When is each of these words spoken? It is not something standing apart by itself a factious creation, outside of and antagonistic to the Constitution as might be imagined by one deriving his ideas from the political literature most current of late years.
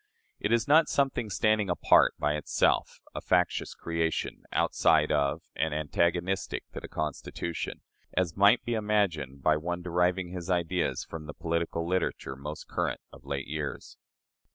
It 0.39 0.51
is 0.51 0.67
not 0.67 0.89
something 0.89 1.29
standing 1.29 1.69
apart 1.69 2.15
by 2.17 2.33
itself 2.33 3.01
a 3.13 3.21
factious 3.21 3.75
creation, 3.75 4.45
outside 4.51 5.11
of 5.11 5.43
and 5.55 5.75
antagonistic 5.75 6.63
to 6.71 6.79
the 6.79 6.87
Constitution 6.87 7.81
as 8.17 8.35
might 8.35 8.65
be 8.65 8.73
imagined 8.73 9.43
by 9.43 9.57
one 9.57 9.83
deriving 9.83 10.29
his 10.29 10.49
ideas 10.49 11.03
from 11.03 11.27
the 11.27 11.35
political 11.35 11.87
literature 11.87 12.35
most 12.35 12.67
current 12.67 13.01
of 13.13 13.25
late 13.27 13.45
years. 13.47 13.99